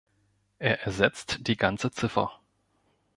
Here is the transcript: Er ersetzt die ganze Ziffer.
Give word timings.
Er 0.57 0.81
ersetzt 0.81 1.45
die 1.47 1.57
ganze 1.57 1.91
Ziffer. 1.91 2.39